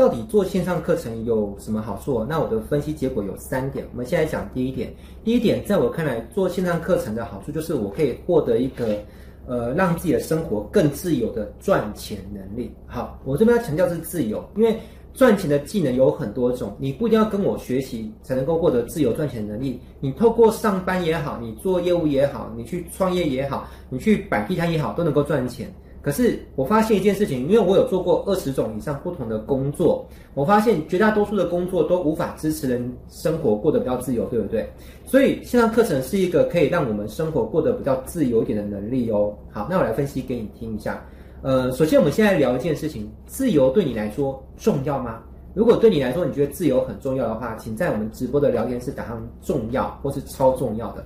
[0.00, 2.24] 到底做线上课程有什么好处？
[2.24, 3.86] 那我的分析结果有三点。
[3.92, 4.90] 我们现在讲第一点，
[5.22, 8.96] 第一点在我看来，做线上课程的好处就是我可以获得一个，
[9.46, 12.72] 呃，让自己的生活更自由的赚钱能力。
[12.86, 14.74] 好，我这边要强调是自由，因为
[15.12, 19.78] 赚钱的技能有很多种，你不一定要跟我学习才能够获得自由赚钱能力。
[20.00, 25.70] 你透过上班也好，你做业务也好，你去创业也好，你去摆地摊也好，都能够赚钱。
[26.02, 34.66] 可是我发现一件事情，因为我有做过二十种以上不同的工作，我发现绝大多数的工作都无法支持人生活过得比较自由，对不对？
[35.04, 39.34] 所以线上课程是一个可以让我们生活过得比较自由一点的能力哦。
[39.50, 41.04] 好，那我来分析给你听一下。
[41.42, 45.22] 呃，首先我们现在聊一件事情，自由对你来说重要吗？
[45.52, 51.04] 如果对你来说你觉得自由很重要的话，请在我们直播的聊天室打上重要或是超重要的，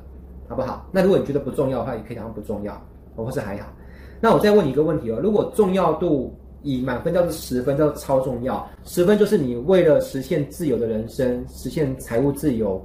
[0.48, 0.86] 好不好？
[0.92, 2.80] 那如果你觉得不重要的话，也可以打上不重要，
[3.16, 3.68] 或是还好。
[4.24, 12.82] 那我再问你一个问题哦，如果重要度以满分叫做十分，叫做超重要，十分就是你为了实现自由的人生，实现财务自由，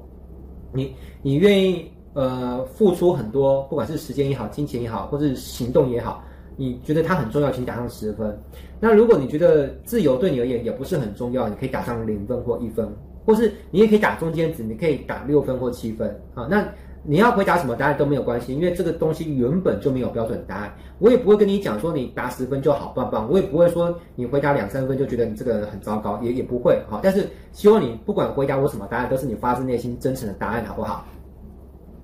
[0.74, 6.22] 你你愿意呃付出很多，不管是时间也好，金钱也好，或是行动也好，
[6.58, 8.38] 你觉得它很重要，请打上十分。
[8.78, 12.86] 那如果你觉得自由对你而言也不是很重要，你可以打上零分或一分，
[13.26, 16.46] 或是你也可以打中间值，你可以打六分或七分啊。
[16.52, 16.68] 那
[17.10, 20.72] 你要回答什么答案都没有关系，因为这个东西原本就没有标准答案。
[21.00, 27.00] 我也不会跟你讲说你答十分就好棒棒，我也不会说你回答两三分就觉得你这个人很糟糕，也也不会好。
[27.02, 31.04] 但是希望你不管回答我什么答案，都是你发自内心真诚的答案，好不好？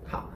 [0.07, 0.27] 好，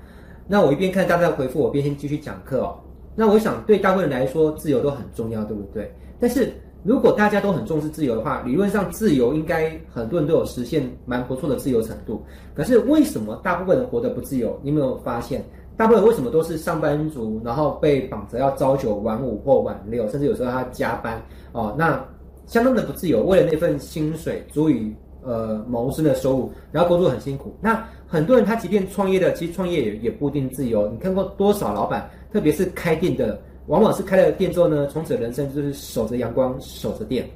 [0.47, 2.77] 那我一边看大家的回复，我边先继续讲课哦。
[3.15, 5.91] 那我想对大部分人来说，自由都很重要，对不对？
[6.19, 6.53] 但是。
[6.83, 12.23] 如果大家都很重视自由的话，理论上自由应该很多人都有实现蛮不错的自由程度。
[12.55, 14.57] 可是为什么大部分人活得不自由？
[14.63, 15.43] 你有没有发现，
[15.75, 21.21] 大部分人为什么都是上班族，然后被绑着要朝九晚五或晚六，甚至有时候他加班
[21.51, 22.01] 哦，那
[22.45, 23.23] 相当的不自由。
[23.23, 27.53] 为了那份薪水足以呃谋生的收入，然后工作很辛苦。
[27.59, 30.87] 那很多人他即便创业的，其实创业也也不一定自由。
[30.87, 33.37] 你看过多少老板，特别是开店的？
[33.69, 37.29] 往往是开了店之后呢，从此人生就是守着阳光，守着店。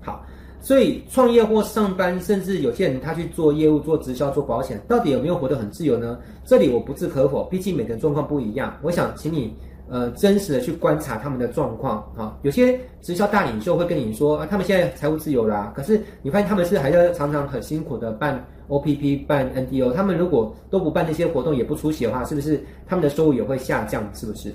[0.00, 0.20] 好，
[0.60, 6.18] 所以创业或上班，甚至有些人他去做业务、做直销、做保险，到底有没有活得很自由呢？
[6.44, 8.76] 这里我不置可否，毕竟每个人状况不一样。
[8.82, 9.56] 我想请你
[9.88, 12.36] 呃真实的去观察他们的状况啊。
[12.42, 19.92] 有些直销大领袖会跟你说啊，他们现在财务自由啦，可是你发现他们是还要常常很辛苦的办 OPP、办 NDO。
[19.92, 24.02] 他们如果都不办这些活动，也不出席的话，是不是他们的收入也会下降？
[24.12, 24.52] 是不是？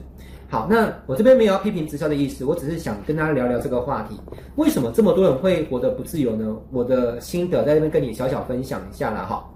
[0.52, 4.20] 好，那我这边没有要批评直销的意思，我只是想跟大家聊聊这个话题。
[4.56, 6.58] 为什么这么多人会活得不自由呢？
[6.72, 9.28] 我的心得在这边跟你小小分享一下啦。
[9.30, 9.48] 哈。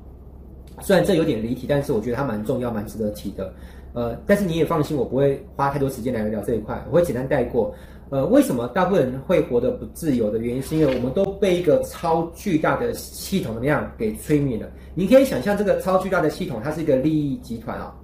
[0.82, 3.52] 虽然这有点离题，但是我觉得它蛮重要、蛮值得提的。
[3.94, 7.74] 呃，但是你也放心，我不会花太多时间来聊这一块，我会简单带过。
[8.12, 14.68] 呃，为什么大部分人会活得不自由的原因，是因为我们都被一个超巨大的系统怎么样给催眠了。
[14.94, 17.96] 你可以想象这个超巨大的系统，它是一个利益集团啊。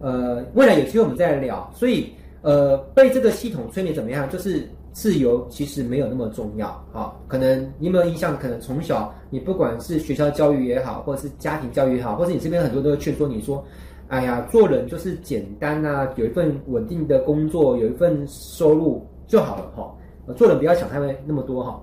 [0.00, 1.70] 呃，未来有机会我们再来聊。
[1.76, 2.10] 所以。
[2.42, 4.28] 呃，被这个系统催眠怎么样？
[4.30, 7.14] 就是自由其实没有那么重要啊。
[7.28, 8.38] 可能你有没有印象？
[8.38, 13.62] 可能从小你不管是学校教育也好，或者是家庭教育也好，或者你这边很多都会劝说你说
[14.08, 19.94] ：“哎呀，做人就是简单啊，有一份稳定的工作，有一份收入就好了哈。
[20.34, 21.82] 做人不要想太那么多哈。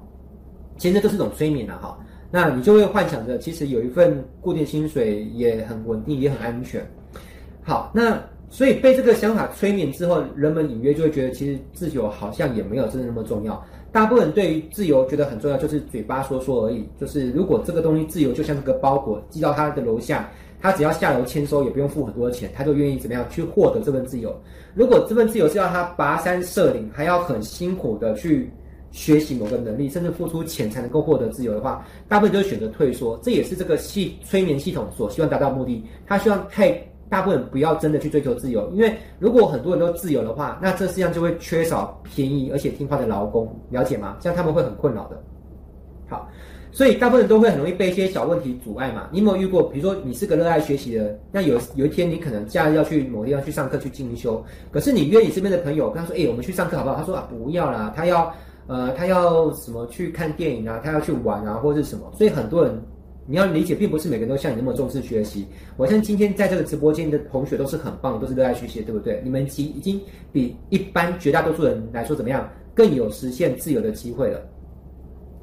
[0.77, 1.97] 其实这都是一种催眠了哈。
[2.31, 6.83] 那你就会幻想着，其实有一份固定薪水也很稳定，也很安全。
[7.61, 8.19] 好，那。
[8.49, 13.63] 所以被这个想法催眠之后，人们隐约就会觉得，其实自由好像也没有真的那么重要。
[13.91, 16.87] 大部分对于自由觉得很重要，就是嘴巴说说而已。
[16.99, 20.29] 就是如果这个东西自由，就像这个包裹寄到他的楼下，
[20.61, 24.33] 他只要下楼签收，也不用付很多钱，他就愿意怎么样去获得这份自由。
[24.73, 28.49] 如果这份自由是要他跋山涉岭，还要很辛苦的去
[28.91, 33.19] 学习某个能力，甚至付出钱才能够获得自由的话，大部分都会选择退缩。
[33.21, 35.83] 这也是这个系催眠系统所希望达到的目的。
[36.05, 36.81] 他希望太。
[37.09, 44.17] 大部分不要真的去追求自由，因为如果很多人都自由的话，那这世界上就会缺少便宜而且听话的劳工，了解吗？
[44.19, 45.17] 这样他们会很困扰的。
[46.09, 46.29] 好，
[46.71, 49.07] 所以大部分人都会很容易被一些小问题阻碍嘛。
[49.11, 49.63] 你有没有遇过？
[49.63, 55.57] 比如说你是个热爱学习的，那有有一天你可能假日要去某地方去上课去进修，可是你约你身边的。
[55.63, 58.33] 朋友跟他说：“哎，我们去上课好不好？”他说：“啊，不要啦，他要
[58.67, 62.81] 呃他要什么去看电影啊，他要去玩啊，或者是什么。”所以很多人。
[63.29, 65.45] 你要理解，并不是每个人都像你那么重视学习。
[65.75, 69.21] 我相信今天在这个直播间的同学都是很棒，都是热爱学习，对不对？
[69.21, 69.99] 你们其已经
[70.31, 74.39] 比一般绝大多数人来说怎么样，更有实现自由的机会了。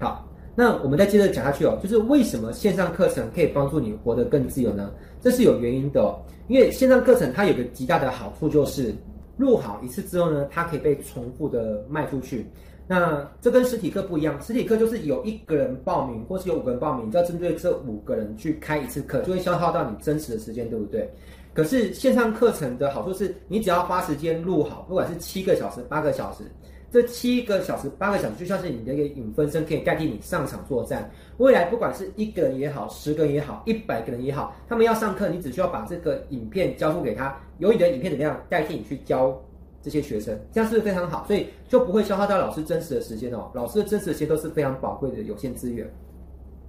[0.00, 0.26] 好，
[0.56, 4.90] 那我们再接着讲下去哦，就是为什么线上课程可以帮助你活得更自由呢？
[5.20, 6.16] 这是有原因的，
[6.48, 8.94] 因为线上课程它有个极大的好处，就是
[9.36, 12.46] 录好一次之后呢，它可以被重复的卖出去。
[12.86, 21.10] 那这跟实体课不一样，实体课就是有一个人报名，或是有五个人报名，就要针对这五个人去开一次课，就会消耗到你真实的时间，对不对？
[21.54, 26.44] 可是线上课程的好处是，你只要花时间录好，不管是七个小时、八个小时，
[26.90, 31.10] 这七个小时、八个小时就像是你的一个影分身，可以代替你上场作战。
[31.38, 39.40] 未来不管是一个人也好，十个人也好，一百个人也好，他们要上课，你只需要把这个影片交付给他，由你的影片怎么样代替你去教。
[39.84, 41.26] 这些学生，这样是不是非常好？
[41.26, 43.50] 所以就不会消耗到老师真实的时间哦。
[43.52, 45.86] 老师的真实的时间都是非常宝贵的有限资源。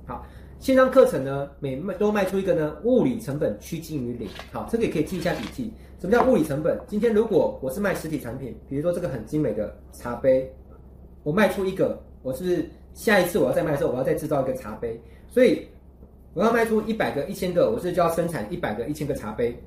[0.06, 0.27] 好，
[0.59, 4.27] 线上课程呢，每卖都卖出一个呢，物理成本趋近于零。
[4.51, 5.71] 好，这个也可以记一下笔记。
[5.97, 6.77] 什么叫物理成本？
[6.88, 10.53] 今天如果我是卖实体产品，比如说这个很精美的茶杯，
[11.23, 15.01] 我卖出一个，我是是下一次我要再卖的时候，我要再制造一个茶杯。
[15.29, 15.65] 所以
[16.33, 19.57] 我要卖出一百个、一千个，我是就要生产一百个、一千个茶杯。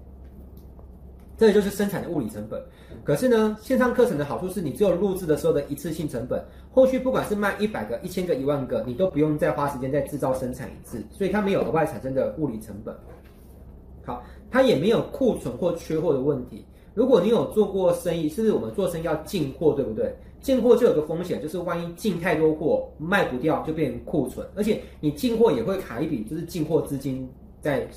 [1.38, 2.60] 这就是生产的物理成本，
[3.04, 12.92] 可是呢，线上课程的好处是你只有录制的时候的一次性成本，后续不管是卖一百个、一千个、一万个，你都不用再花时间再制造生产一次，所以它没有额外产生的物理成本。
[14.04, 16.66] 好，它也没有库存或缺货的问题。
[16.92, 20.12] 如果你有做过生意，是不是我们做生意要进货，对不对？
[20.40, 27.30] 进货就有个风险，就是万一进太多货卖不掉，就变成库存，而且你进货也会卡一笔，就是进货资金
[27.60, 27.88] 在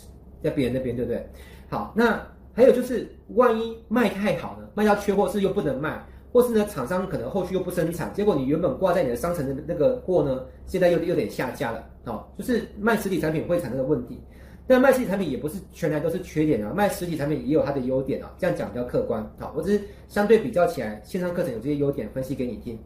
[0.43, 1.27] 在别人那边，对不对？
[1.67, 2.23] 好，那。
[2.53, 14.21] 还有就是，万一卖太好了，卖到缺货是又不能卖，或是呢厂商可能后续又不生产，结果你原本挂在你的商城的那个货呢，现在又又得下架了，哦，就是卖实体产品会产生的问题。
[14.67, 19.21] 但卖实体产品也不是全然都是缺点啊，卖实体产品也有它的优点啊，这样讲比较客观。
[19.37, 22.77] 好，我只是相对比较起来，线上课程有这些优点分析给你听。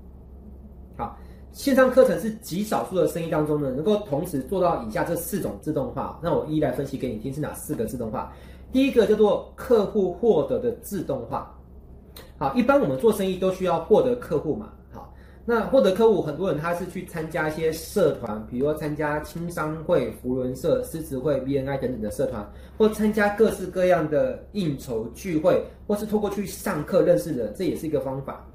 [0.98, 1.16] 好，
[1.52, 6.20] 线上课程是极少数的生意当中呢，能够同时做到以下这四种自动化。
[6.24, 8.34] 那我一一来分析给你听，是哪四个自动化？
[8.76, 11.58] 第一个叫做客户获得的自动化。
[12.38, 14.74] 好，一般我们做生意都需要获得客户嘛。
[14.92, 15.14] 好，
[15.46, 22.46] 那获得客户，很多人他是去参加一些社团，比如说参加青商会、福伦社、狮子会、BNI 等等的社团，
[22.78, 28.46] 或参加各式各样的应酬聚会，或是透过去上课认识人，这也是一个方法。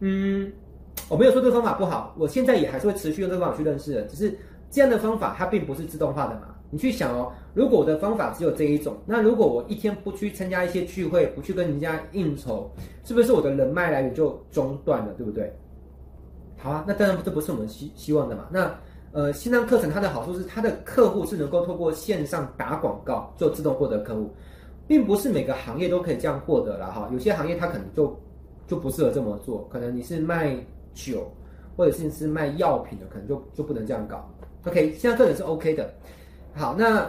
[0.00, 0.50] 嗯，
[1.10, 4.34] 我没有说这个方法不好，我现在也还是会持续用这个方法去认识人，只是
[4.70, 6.54] 这样的方法它并不是自动化的嘛。
[6.70, 12.70] 你去想哦，如果我的方法只有这一种，那如果我一天不去参加一些聚会，不去跟人家应酬，
[13.04, 15.50] 是不是我的人脉来源就中断了，对不对？
[16.58, 18.46] 好啊，那当然这不是我们希希望的嘛。
[18.50, 18.74] 那
[19.12, 24.30] 呃，线上课程它的好处是，它的客户是能够透过线上打广告就自动获得客户，
[24.86, 27.08] 并不是每个行业都可以这样获得了哈。
[27.10, 28.14] 有些行业它可能就
[28.66, 30.54] 就不适合这么做，可能你是卖
[30.92, 31.32] 酒
[31.76, 34.28] 或者是你是卖药品的，可能就就不能这样搞。
[34.66, 35.90] OK，线上课程是 OK 的。
[36.58, 37.08] 好，那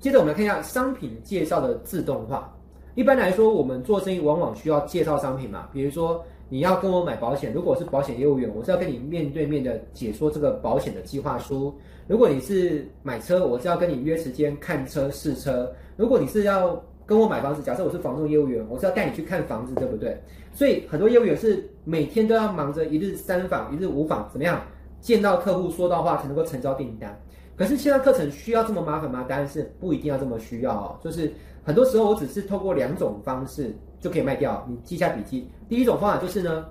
[0.00, 2.50] 接着我们来看一下商品介绍的自动化。
[2.94, 11.70] 一般来说，我们做生意往往需要介绍商品嘛，比如说你要跟我买保险，如果是保险业务员，我是要跟你面对面的解说这个保险的计划书；
[12.06, 15.66] 如果你是买车，我是要跟你约时间看车试车；
[15.98, 20.18] 如果你是要跟我买房子，假设我是房仲业务员，我是要带你去看房子，对不对？
[20.54, 24.62] 所以很多业务员是每天都要忙着一日三访、一日五访，怎么样
[25.00, 27.18] 见到客户说到话才能够成交订单？
[27.56, 29.24] 可是线上课程需要这么麻烦吗？
[29.28, 30.96] 答案是不一定要这么需要哦。
[31.02, 31.32] 就是
[31.64, 34.64] 很多时候我只是透过两种方式就可以卖掉。
[34.68, 35.50] 你记下笔记。
[35.68, 36.66] 第一种方法就是呢，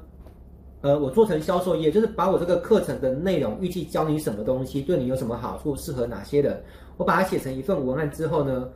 [0.82, 6.64] 呃，我做成销售页，就是把我这个课程的内容预计教你什么东西，对你有什么好处，适合哪些人，
[6.96, 8.70] 我把它写成一份文案之后呢，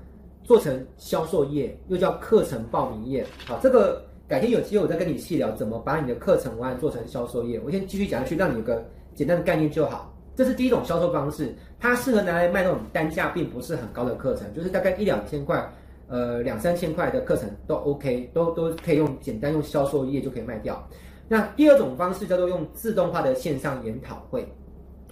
[0.44, 3.26] 做成销售页，又叫课程报名页。
[3.46, 7.62] 好，这个改天有机会我再跟你细聊怎么把你的课程文案做成销售页。
[7.64, 8.84] 我先继续讲下去，让你有个
[9.16, 10.08] 简单的概念就好。
[10.34, 15.70] 这是第一种销售方式，它适合拿来卖那种单价并不是很高的课程，就是大概一两千块，
[16.08, 20.82] 呃两三千块的课程都 OK，都都可以用简单用销售页就可以卖掉。
[21.28, 24.48] 那第二种方式叫做用自动化的线上研讨会，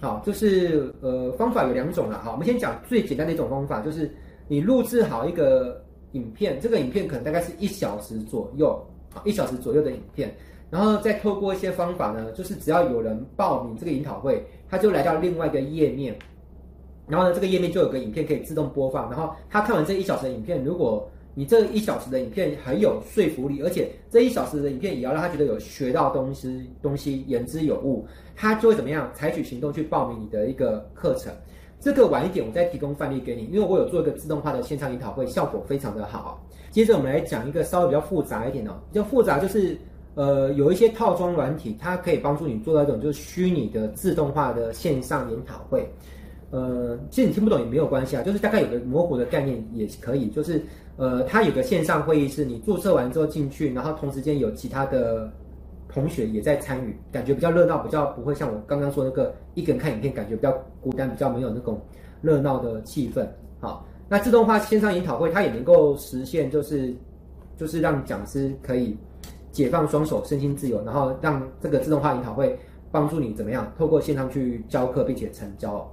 [0.00, 4.10] 好，就是呃方法有两种了，好，我们先讲最简单的一种方法，就是
[4.48, 10.34] 你录制好一个影片，这个影片可能大概是一小时左右，好，一小时左右的影片。
[10.70, 16.16] 然后再透过一些方法呢，就是只要有人报名这个研讨会，他就来到另外一个页面，
[17.08, 19.10] 然后呢，这个页面就有个影片可以自动播放。
[19.10, 31.32] 然后他看完这一小时的影片，如果你这一小时的影片很有说服力，而且这一小时的影片也要让他觉得有学到东西，东西言之有物，他就会怎么样采取行动去报名你的一个课程。
[31.80, 36.46] 这个晚一点我再提供范例给你，因为我有做一个自动化的线上研讨会，效果非常的好。
[36.70, 39.76] 接着我们来讲一个稍微比较复杂一点的，比较复杂就是。
[40.14, 45.88] 呃，有一些套装软体，它可以帮助你做到一种就是虚拟的自动化的线上研讨会。
[46.50, 50.28] 呃，其实你听不懂也没有关系啊，就是大概有个模糊的概念也可以。
[50.30, 50.60] 就是
[50.96, 55.32] 呃，它有个线上会议室，你注册完之后进去，然后同时间有其他的
[55.88, 61.80] 同学也在参与，感觉比较热闹，比较不会像我刚刚说那个一个人看影片，感觉比较孤单，比较没有那种
[62.20, 63.24] 热闹的气氛。
[63.60, 66.92] 好，那自动化线上研讨会它也能够实现，就是
[67.56, 68.96] 就是让讲师可以
[69.52, 72.58] 解放双手，身心自由，然后让这个自动化研讨会
[72.90, 75.88] 帮助你怎么样透过线上去教课并且成交。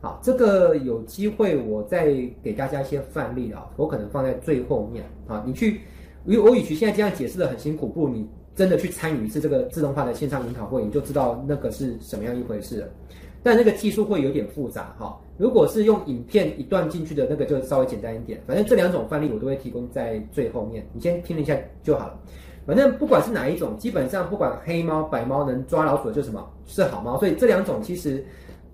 [0.00, 2.06] 好，这个有机会我再
[2.42, 5.42] 给大家一些范例啊，我可能放在最后面啊。
[5.44, 5.80] 你去，
[6.24, 12.88] 因为我与其现在这样解释的很辛苦，不如你真的去参与一次这个自动化的线上研讨会，你就知道那个是什么样一回事了。
[13.42, 15.18] 但那个技术会有点复杂哈。
[15.36, 18.40] 如果是用影片一段进去的那个，就稍微简单一点。
[18.46, 22.20] 反正这两种范例我都会提供在最后面，你先听一下就好了。
[22.68, 27.18] 反正不管是哪一种，基本上不管黑猫白猫能抓老鼠的就是什么，是好猫。
[27.18, 28.24] 所以这两种其实。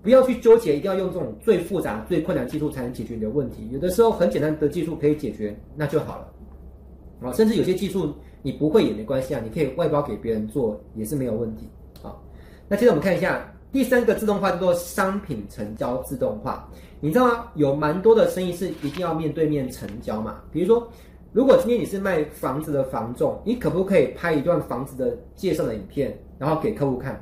[0.03, 3.67] 不要去纠结，一定要用这种最复杂、最困难技术才能解决你的问题。
[3.71, 7.27] 有的时候很简单的技术可以解决，那就好了。
[7.27, 11.67] 啊，甚至有些技术你不会也没关系啊，你可以外包给别人做也是没有问题。
[12.03, 12.23] 好，
[12.67, 16.69] 那接着我们看一下第三个自动化叫做商品成交自动化。
[16.99, 17.47] 你知道吗？
[17.55, 20.39] 有蛮多的生意是一定要面对面成交嘛。
[20.51, 20.87] 比如说，
[21.35, 27.21] 如果今天你是卖房子的房仲，你可不可以拍一段房子的介绍的影片，然后给客户看？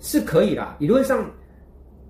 [0.00, 1.24] 是可以啦，理论上。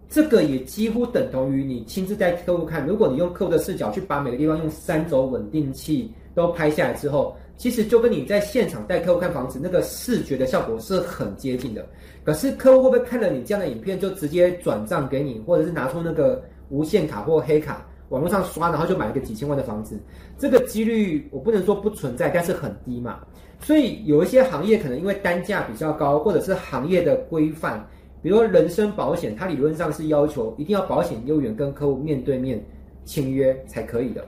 [0.08, 2.84] 这个也几乎等同于你亲自带客户看。
[2.84, 11.86] 如果你用客户的视角去把每个地方用三轴稳定器都拍下来之后，其实就跟你在现场带客户看房子那个视觉的效果是很接近的。
[12.24, 20.00] 可是客户会不会看了你这样的影片就直接转账给你，或者是拿出那个无限卡或黑卡网络上刷，然后就买一个几千万的房子？
[20.38, 23.20] 这个几率我不能说不存在，但是很低嘛。
[23.60, 27.86] 所以有一些行业可能因为单价比较高，或者是行业的规范。
[28.20, 32.60] 比如说人身保险，它理论上是要求一定要保险业务员跟客户面对面
[33.04, 34.26] 签约才可以的，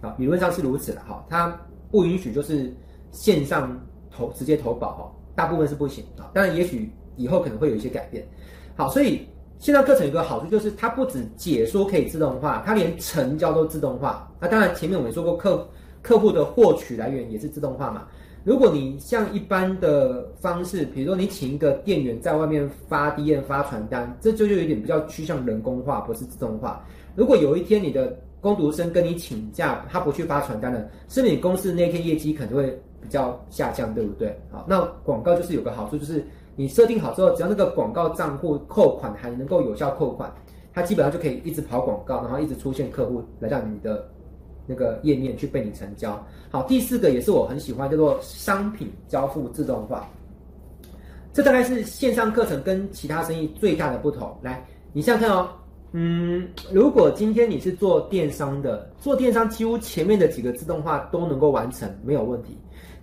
[0.00, 1.54] 啊，理论上是如此的哈，它
[1.90, 2.74] 不允许就是
[3.10, 3.78] 线上
[4.10, 8.26] 投直接投保哈，大部分是不行啊，当然也许以后可能会有一些改变，
[8.74, 9.26] 好，所以
[9.58, 15.68] 线上课程有个好处就是它不止解说可以自动化，它连成交都自动化，那当然前面我们说过客
[16.00, 18.06] 客户的获取来源也是自动化嘛。
[18.44, 26.82] 如果你像一般的方式，比如说你请一个店员在外面发 DM 发传单，这就就有点比较趋向人工化，不是自动化。
[27.14, 32.70] 如果有一天你的工读生跟你请假，他不去发传单了，是你公司那天业绩可能会
[33.02, 34.34] 比较下降，对不对？
[34.50, 36.24] 好，那广告就是有个好处，就是
[36.58, 40.30] 你设定好之后，只要那个广告账户扣款还能够有效扣款，
[40.74, 44.06] 它基本上就可以一直跑广告，然后一直出现客户来到你的。
[44.70, 46.22] 那个页面去被你成交。
[46.50, 50.06] 好，第四个也是我很喜欢，叫做商品交付自动化。
[51.32, 54.36] 这大概是线上课程跟其他生意最大的不同。
[54.42, 54.62] 来，
[54.92, 55.48] 你想想看哦，
[55.92, 62.58] 嗯，如果今天你是做电商的，做电商几乎前面的几个自动化都能够完成，没有问题。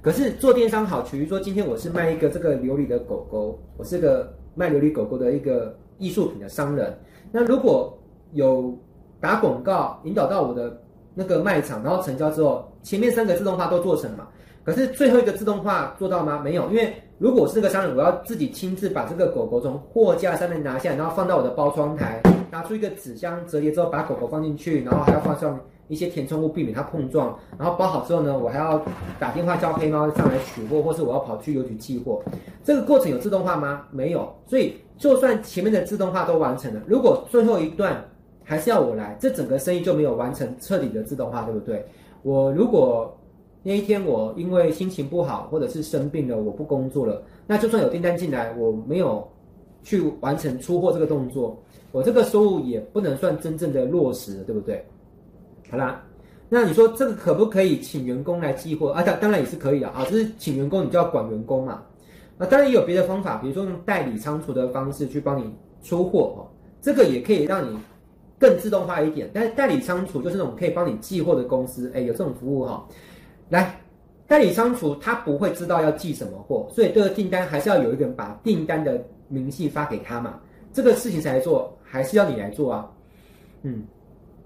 [0.06, 6.96] 可是做电商好，取于说今天我是卖一个这个琉璃的狗狗，我是个卖琉璃狗狗的一个艺术品的商人。
[7.32, 7.98] 那如果
[8.34, 8.78] 有
[9.20, 10.80] 打广告引导到我的。
[11.18, 14.28] 那个卖场，然后成交之后，前面三个自动化都做成嘛？
[14.66, 16.42] 可是最后一个自动化做到吗？
[16.44, 22.22] 没有，因为如果我是个商人，我要自己亲自把这个狗狗从货架上面拿下，然后放到我的包装台，
[22.52, 28.82] 拿出一个纸箱折叠之后，把狗狗放进去，然后还要放上一些填充物，避免它碰撞，然后包好之后呢，我还要
[29.20, 32.22] 打电话叫黑猫上来取货，或是我要跑去邮局寄货。
[32.64, 33.88] 这个过程有自动化吗？
[33.92, 34.34] 没有。
[34.48, 38.04] 所以就算前面的自动化都完成了，如果最后一段。
[38.48, 41.84] 还是要我来，这整个生意就没有完成彻底的自动化，对不对？
[42.22, 43.12] 我如果
[43.64, 49.28] 那一天我因为心情不好，或者是生病了，我不工作了，那就算有订单进来，我没有
[49.82, 51.60] 去完成出货这个动作，
[51.92, 54.86] 我这个收入也不能算真正的落实，对不对？
[55.76, 56.02] 好啦，
[56.48, 59.04] 那你说这个可不可以请员工来寄货啊？
[59.04, 61.84] 当当然也是可以的啊，就是请员工，你就要管员工嘛。
[62.38, 65.54] 那当然也有别的方法，比如说用代理仓储的方式去帮你
[65.84, 66.48] 出货哦，
[66.82, 67.78] 这个也可以让你。
[68.38, 72.86] 更自动化一点，但是代理仓储就是那种可以帮你寄货的公司，哎，有这种服务哈。
[73.48, 73.80] 来，
[74.28, 80.38] 代理仓储他不会知道要寄什么货，所以这个订单还是要有一个人把订单的明细发给他嘛。
[80.74, 82.92] 这个事情谁来做，还是要你来做啊。
[83.62, 83.84] 嗯，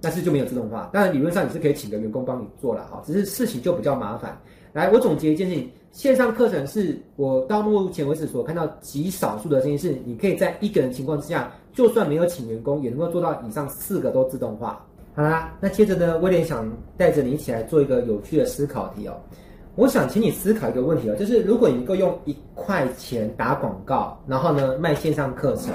[0.02, 0.90] 但是就没有自动化。
[0.94, 4.38] 当然理论上你是可以请个员工帮你做了哈，只是事情就比较麻烦。
[4.74, 11.52] 来，我总结一件事情，线上课程是我到目前为止所看到极少数的事情，是你可以在一个人情况之下。
[11.72, 14.84] 就算没有请员工，也能够做到以上四个都自动化。
[15.16, 19.14] 好啦，那接着呢，威廉想带着你一起来做一个有趣的思考题哦。
[19.76, 25.74] 我想请你思考一个问题哦，就是如果你能够用一块钱打广告，然后呢卖线上课程，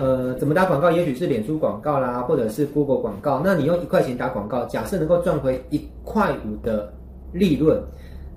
[0.00, 0.90] 呃，怎么打广告？
[0.90, 3.42] 也许是脸书广告啦，或者是 Google 广告。
[3.44, 6.90] 那你用一块钱打广告，假设能够赚回一块五的
[7.32, 7.78] 利润，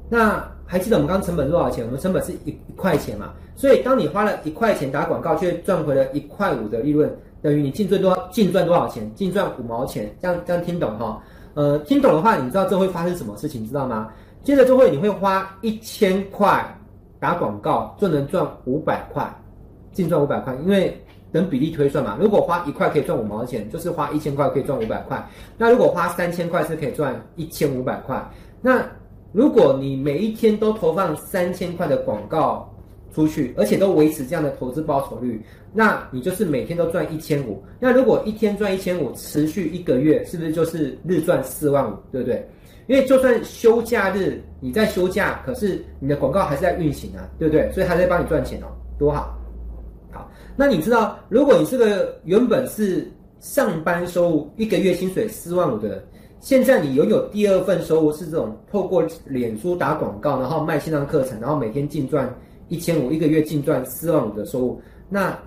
[0.10, 1.86] 那还记得我们刚成本多少钱？
[1.86, 3.32] 我们成本是一一块钱嘛。
[3.55, 7.10] 所以当你花了一块钱打广告，却赚回了一块五的利润，
[7.41, 9.10] 等于你净赚多净赚多少钱？
[9.15, 10.13] 净赚五毛钱。
[10.22, 11.24] 这样这样听懂哈？
[11.53, 13.65] 呃，听懂的话，你知道这会发生什么事情？
[13.65, 14.10] 知道吗？
[14.43, 16.65] 接着就会你会花一千块
[17.20, 19.34] 打广告，就能赚五百块，
[19.93, 21.00] 净赚五百块，因为
[21.34, 22.18] 等比例推算嘛。
[22.22, 25.28] 如果花一块可以赚五毛钱，就是花一千块可以赚五百块。
[25.58, 28.25] 那如果花三千块是可以赚一千五百块。
[28.62, 28.82] 那
[29.34, 32.72] 如果你每一天都投放三千块的广告
[33.13, 37.63] 出去，而且都维持这样的投资报酬率，那你就是每天都赚一千五。
[37.80, 41.96] 那如果一天赚一千五，持续一个月，是不是就是日赚四万五？
[42.12, 42.48] 对不对？
[42.88, 47.72] 因为就算休假日你在休假，可是你的广告还是在运行啊，对不对？
[47.72, 48.68] 所以还在帮你赚钱哦，
[49.00, 49.38] 多好！
[50.55, 56.03] 那你知道，如果你是个原本是上班收入一个月薪水四万五的人，
[56.39, 62.33] 现在你拥有第二份收入是这种透过脸书打广告，然后卖线上课程，然后每天净赚
[62.67, 65.38] 一千五，一个月净赚四万五的收入，那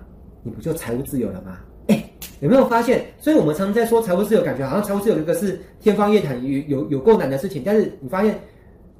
[0.43, 1.57] 你不就财务自由了吗？
[2.39, 3.05] 有没有发现？
[3.19, 7.63] 所以我们常常在说财务自由，感觉好像财务自由这个是天方夜谭，有有有够难的事情。
[7.65, 8.39] 但是你发现，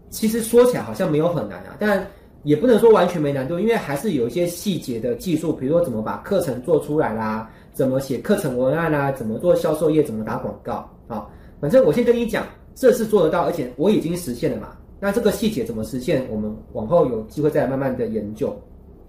[0.10, 2.08] 其实说起来好像没有很难啊，但
[2.48, 11.28] 也不能说完全没难度，因为还是有一些细节的技术，比如说怎么把课程做出来啦，怎么写课程文案啦，怎么做销售业，怎么打广告啊。
[11.60, 14.70] 反正我先跟你讲，这是做得到，而且我已经实现了嘛。
[14.98, 18.58] 那这个细节怎么实现，我们往后有机会再慢慢的研究。